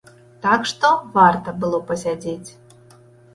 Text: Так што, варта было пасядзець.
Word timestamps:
Так 0.45 0.63
што, 0.69 0.89
варта 1.17 1.53
было 1.65 1.81
пасядзець. 1.91 2.49